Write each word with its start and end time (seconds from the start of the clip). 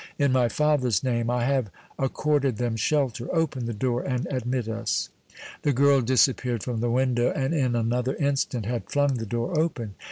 In 0.17 0.31
my 0.31 0.49
father's 0.49 1.03
name 1.03 1.29
I 1.29 1.43
have 1.43 1.69
accorded 1.99 2.57
them 2.57 2.75
shelter. 2.75 3.27
Open 3.35 3.67
the 3.67 3.71
door 3.75 4.01
and 4.01 4.25
admit 4.33 4.67
us." 4.67 5.09
The 5.61 5.73
girl 5.73 6.01
disappeared 6.01 6.63
from 6.63 6.79
the 6.79 6.89
window 6.89 7.29
and 7.35 7.53
in 7.53 7.75
another 7.75 8.15
instant 8.15 8.65
had 8.65 8.89
flung 8.89 9.17
the 9.17 9.27
door 9.27 9.55
open. 9.59 9.93